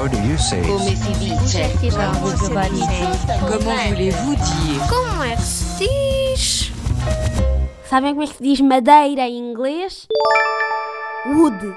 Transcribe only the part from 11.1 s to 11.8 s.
Wood.